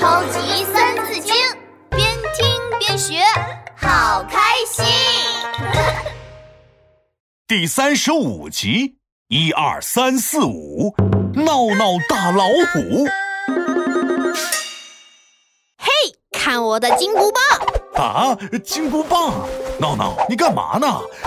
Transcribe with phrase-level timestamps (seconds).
[0.00, 1.34] 超级三字经，
[1.90, 3.22] 边听边学，
[3.76, 4.82] 好开心。
[7.46, 8.96] 第三十五集，
[9.28, 10.94] 一二三四五，
[11.34, 13.04] 闹闹大老虎。
[15.76, 15.90] 嘿，
[16.32, 17.30] 看我的金箍
[17.94, 18.02] 棒！
[18.02, 19.46] 啊，金箍棒！
[19.78, 20.86] 闹闹，你干嘛呢？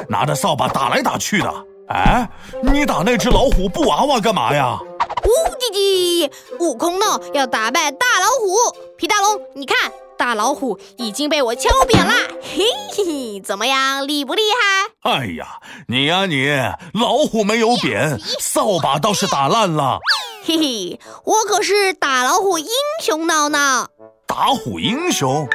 [0.10, 1.66] 拿着扫把打来打去的。
[1.90, 2.28] 哎，
[2.64, 4.80] 你打那只老虎布娃娃干嘛呀？
[5.26, 5.30] 呜
[5.60, 8.78] 唧唧，悟空闹要打败大老虎。
[8.98, 12.14] 皮大龙，你看，大老虎已经被我敲扁啦！
[12.42, 12.64] 嘿
[12.96, 14.42] 嘿嘿，怎么样，厉不厉
[15.02, 15.12] 害？
[15.12, 16.48] 哎呀，你呀你，
[16.94, 20.00] 老虎没有扁，扫把倒是打烂了。
[20.46, 22.68] 嘿嘿，我可是打老虎英
[23.02, 23.88] 雄闹闹。
[24.28, 25.48] 打虎英雄？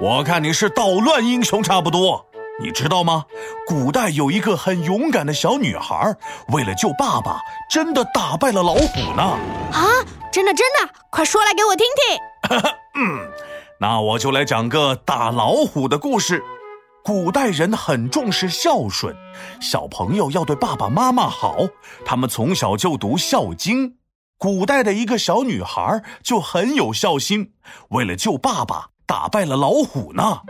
[0.00, 2.23] 我看你是捣乱英雄差不多。
[2.60, 3.24] 你知道吗？
[3.66, 6.14] 古代有一个很勇敢的小女孩，
[6.48, 9.22] 为了救爸爸，真的打败了老虎呢。
[9.72, 9.82] 啊，
[10.30, 12.60] 真的真的，快说来给我听听。
[12.94, 13.28] 嗯，
[13.80, 16.42] 那我就来讲个打老虎的故事。
[17.02, 19.14] 古代人很重视孝顺，
[19.60, 21.56] 小朋友要对爸爸妈妈好，
[22.04, 23.90] 他们从小就读《孝经》。
[24.38, 27.52] 古代的一个小女孩就很有孝心，
[27.90, 30.40] 为了救爸爸，打败了老虎呢。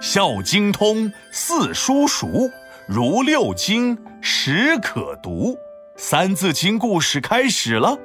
[0.00, 2.48] 孝经通，四书熟，
[2.86, 5.56] 如六经，始可读。
[5.96, 7.98] 三字经故事开始了，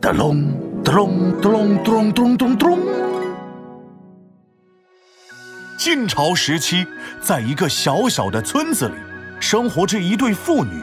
[0.00, 0.42] 哒隆
[0.82, 2.78] 哒隆哒隆咚隆咚咚咚。
[5.78, 6.86] 晋朝时期，
[7.20, 8.94] 在一个小小的村子里，
[9.38, 10.80] 生活着一对父女，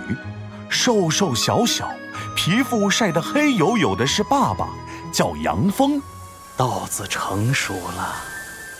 [0.69, 1.89] 瘦瘦小小，
[2.35, 4.69] 皮肤晒得黑黝黝的是爸爸，
[5.11, 5.99] 叫杨峰。
[6.55, 8.15] 稻子成熟了，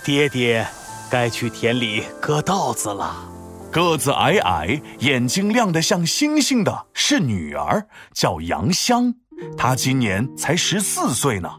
[0.03, 0.67] 爹爹。
[1.11, 3.29] 该去田里割稻子了。
[3.69, 9.13] 个子矮矮、眼睛亮得像星星的是女儿，叫杨香。
[9.57, 11.49] 她今年才十四岁呢。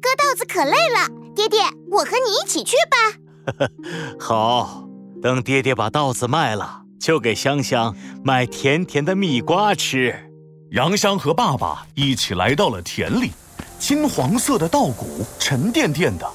[0.00, 1.60] 割稻子可累了，爹爹，
[1.90, 3.68] 我和你一起去吧。
[4.18, 4.88] 好，
[5.22, 7.94] 等爹爹把稻子卖了，就给香香
[8.24, 10.30] 买甜甜的蜜瓜吃。
[10.70, 13.32] 杨香和爸爸一起来到了田里，
[13.78, 16.26] 金黄色的稻谷沉甸甸的。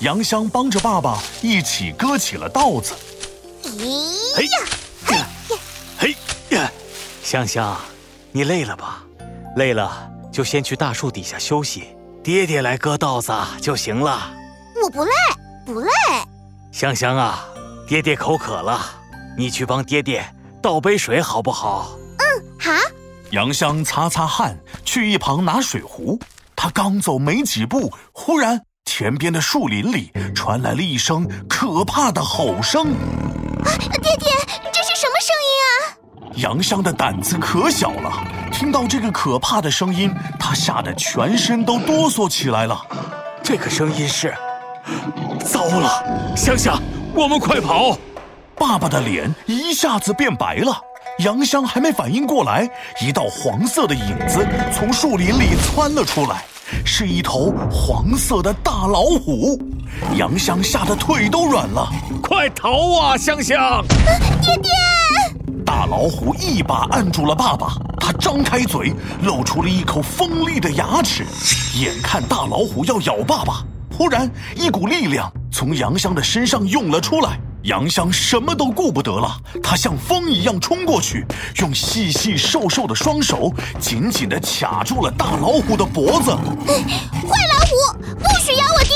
[0.00, 2.94] 杨香帮着爸爸一起割起了稻子。
[3.64, 4.66] 咦呀，
[5.06, 5.26] 嘿呀，
[5.98, 6.16] 嘿
[6.50, 6.70] 呀，
[7.22, 7.76] 香香，
[8.30, 9.02] 你累了吧？
[9.56, 14.30] 累了就先去大树底下休息，爹爹来割稻子就行了。
[14.82, 15.12] 我不累，
[15.64, 15.90] 不累。
[16.72, 17.46] 香香啊，
[17.88, 18.78] 爹爹口渴了，
[19.38, 20.22] 你去帮爹爹
[20.62, 21.96] 倒杯水好不好？
[22.18, 22.70] 嗯，好。
[23.30, 26.20] 杨香擦擦汗，去一旁拿水壶。
[26.54, 28.62] 他刚走没几步，忽然。
[28.98, 32.92] 田边的树林里传来了一声可怕的吼声。
[32.92, 33.68] 啊，
[34.02, 34.32] 爹爹，
[34.72, 36.32] 这是什么声音啊？
[36.36, 38.10] 杨香的胆子可小了，
[38.50, 42.80] 听到这个可怕的声音，他吓得全身都哆嗦起来了。
[43.42, 44.34] 这个声音是……
[45.44, 46.82] 糟了，香香，
[47.14, 47.98] 我们快跑！
[48.56, 50.74] 爸爸的脸一下子变白了。
[51.20, 52.68] 杨香还没反应过来，
[53.00, 56.44] 一道黄色的影子从树林里窜了出来。
[56.84, 59.58] 是一头黄色的大老虎，
[60.16, 61.88] 杨香吓得腿都软了，
[62.20, 63.16] 快逃啊！
[63.16, 63.82] 香香，
[64.42, 64.70] 爹爹！
[65.64, 71.24] 大老虎一把按住了爸爸，他张开嘴，露出了一口锋利的牙齿，
[71.78, 73.64] 眼看大老虎要咬爸爸，
[73.96, 77.38] 忽然一股力量从杨香的身上涌了出来。
[77.66, 86.30] 杨香什么都顾不得了，她像风一样冲过去，用细细瘦瘦的双手紧紧地卡住了大老虎的脖子。
[86.30, 88.94] 坏老虎，不许咬我爹！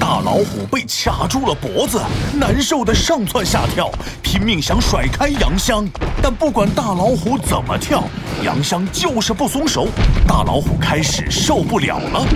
[0.00, 2.02] 大老虎被卡住了脖子，
[2.34, 3.88] 难受的上蹿下跳，
[4.20, 5.88] 拼命想甩开杨香，
[6.20, 8.02] 但不管大老虎怎么跳，
[8.42, 9.86] 杨香就是不松手。
[10.26, 12.26] 大老虎开始受不了了，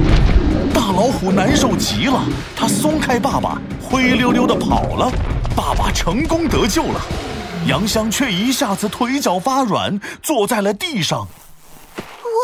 [0.73, 2.25] 大老虎难受极了，
[2.57, 3.61] 它松开爸爸。
[3.83, 5.11] 灰溜溜的跑了，
[5.57, 7.01] 爸爸成功得救了，
[7.67, 11.21] 杨香却一下子腿脚发软，坐在了地上。
[11.21, 12.39] 我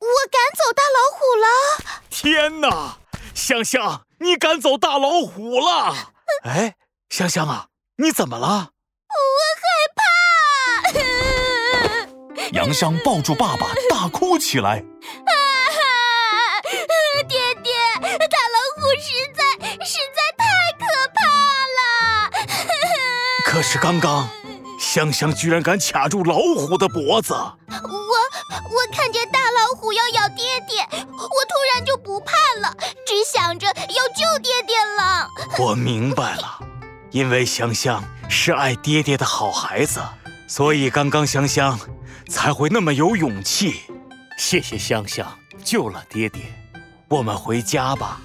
[0.00, 1.46] 我赶走大老虎了！
[2.10, 2.98] 天哪，
[3.34, 5.94] 香香，你赶走大老虎了！
[6.44, 6.74] 哎，
[7.08, 8.70] 香香啊，你怎么了？
[9.08, 9.24] 我
[9.62, 9.64] 害
[10.92, 12.52] 怕！
[12.52, 14.84] 杨香抱住爸爸，大哭起来。
[23.54, 24.28] 可是刚刚，
[24.80, 27.32] 香香居然敢卡住老虎的脖子。
[27.32, 35.28] 我我看见大老虎要咬爹爹，我突然就不怕了，只想着要救爹爹了。
[35.60, 36.58] 我明白了，
[37.12, 40.02] 因为香香是爱爹爹的好孩子，
[40.48, 41.78] 所以刚刚香香
[42.28, 43.82] 才会那么有勇气。
[44.36, 46.42] 谢谢香香救了爹爹，
[47.08, 48.20] 我们回家吧。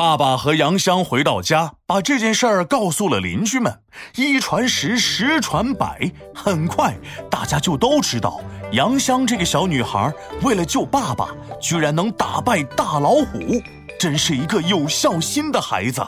[0.00, 3.82] 爸爸和杨香回到家，把这件事儿告诉了邻居们。
[4.14, 6.96] 一传十，十传百，很快
[7.30, 8.40] 大家就都知道，
[8.72, 10.10] 杨香这个小女孩
[10.40, 11.28] 为了救爸爸，
[11.60, 13.60] 居然能打败大老虎，
[13.98, 16.00] 真是一个有孝心的孩子。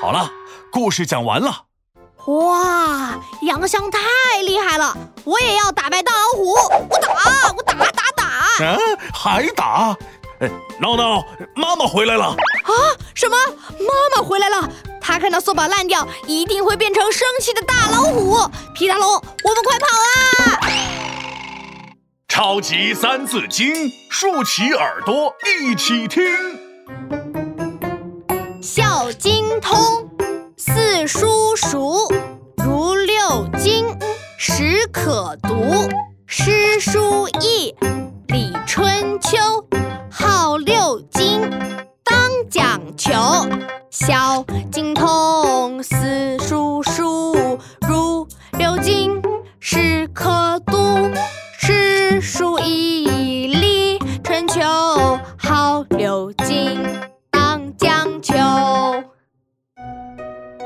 [0.00, 0.26] 好了，
[0.72, 1.54] 故事讲完了。
[2.24, 3.98] 哇，杨香太
[4.46, 4.96] 厉害了！
[5.24, 6.54] 我也要打败大老虎！
[6.88, 8.24] 我打，我打打打！
[8.60, 8.78] 嗯，
[9.12, 9.94] 还打？
[10.78, 12.24] 闹闹，妈妈回来了！
[12.26, 12.72] 啊，
[13.14, 13.36] 什么？
[13.78, 14.68] 妈妈回来了？
[15.00, 18.38] 她看到扫把烂掉，一定会变成生气的大老虎。
[18.74, 20.70] 皮大龙，我们快跑啊！
[22.28, 23.74] 超级三字经，
[24.08, 26.22] 竖起耳朵一起听。
[28.62, 30.08] 《孝经通》，
[30.56, 32.08] 四书熟，
[32.56, 33.84] 如六经，
[34.38, 35.88] 始可读。
[36.26, 37.74] 诗书易，
[38.28, 39.36] 礼春秋。
[43.10, 43.66] 讲求。
[43.90, 47.58] 孝经通，四书熟，
[47.88, 48.26] 如
[48.56, 49.20] 六经，
[49.58, 50.76] 始可读。
[51.58, 54.60] 诗书易，礼春秋。
[55.36, 56.86] 好六经，
[57.32, 58.32] 当讲求。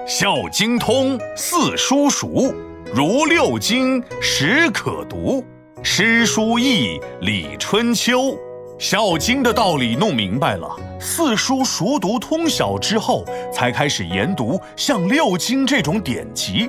[0.06, 2.55] 孝经通，四书熟，
[2.94, 5.43] 如六经，始可读。
[5.82, 8.19] 诗书易，礼春秋。
[8.79, 10.69] 《孝经》的道理弄明白了，
[10.99, 16.69] 四书熟读通晓之后，才开始研读像六经这种典籍，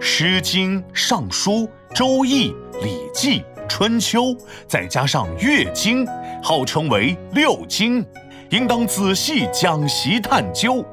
[0.00, 1.52] 诗经》《尚书》
[1.94, 2.50] 《周易》
[2.82, 4.22] 《礼记》《春秋》，
[4.66, 6.04] 再加上《乐经》，
[6.42, 8.04] 号称为六经，
[8.50, 10.84] 应当仔细讲习探究。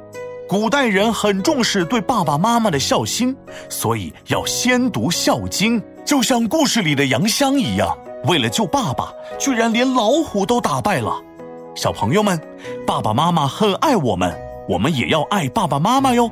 [0.48, 3.36] 古代人很重视对爸爸妈妈的孝心，
[3.68, 7.98] 所以要先读《孝经》，就像故事里的杨香一样。
[8.26, 11.22] 为了救爸爸，居然连老虎都打败了。
[11.76, 12.40] 小朋友们，
[12.86, 14.36] 爸爸妈妈很爱我们，
[14.68, 16.30] 我们也要爱爸爸妈妈哟。